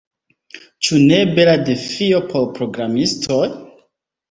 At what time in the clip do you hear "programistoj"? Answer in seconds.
2.59-3.41